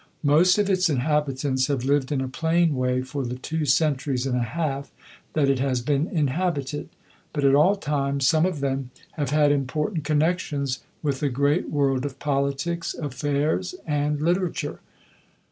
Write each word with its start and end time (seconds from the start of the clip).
Most 0.23 0.57
of 0.57 0.67
its 0.67 0.89
inhabitants 0.89 1.67
have 1.67 1.85
lived 1.85 2.11
in 2.11 2.21
a 2.21 2.27
plain 2.27 2.73
way 2.75 3.03
for 3.03 3.23
the 3.23 3.35
two 3.35 3.67
centuries 3.67 4.25
and 4.25 4.35
a 4.35 4.41
half 4.41 4.91
that 5.33 5.47
it 5.47 5.59
has 5.59 5.79
been 5.81 6.07
inhabited; 6.07 6.89
but 7.33 7.43
at 7.43 7.53
all 7.53 7.75
times 7.75 8.25
some 8.25 8.43
of 8.43 8.61
them 8.61 8.89
have 9.11 9.29
had 9.29 9.51
important 9.51 10.03
connections 10.03 10.79
with 11.03 11.19
the 11.19 11.29
great 11.29 11.69
world 11.69 12.03
of 12.03 12.17
politics, 12.17 12.95
affairs, 12.95 13.75
and 13.85 14.19
literature. 14.23 14.79